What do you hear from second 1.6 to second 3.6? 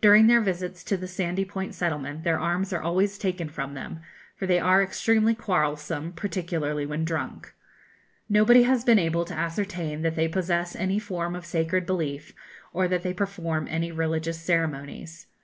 settlement their arms are always taken